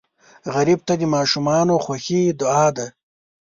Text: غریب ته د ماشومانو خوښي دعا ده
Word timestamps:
غریب 0.55 0.79
ته 0.87 0.93
د 0.99 1.03
ماشومانو 1.15 1.75
خوښي 1.85 2.21
دعا 2.39 2.67
ده 2.77 2.87